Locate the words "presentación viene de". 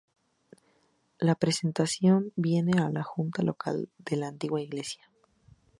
1.35-2.91